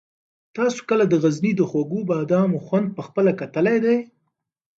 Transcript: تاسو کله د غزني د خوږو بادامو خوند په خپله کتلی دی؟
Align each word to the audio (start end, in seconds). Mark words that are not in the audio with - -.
تاسو 0.57 0.79
کله 0.89 1.03
د 1.07 1.13
غزني 1.23 1.51
د 1.57 1.61
خوږو 1.69 1.99
بادامو 2.09 2.63
خوند 2.65 2.87
په 2.95 3.01
خپله 3.07 3.31
کتلی 3.39 3.77
دی؟ 3.85 3.97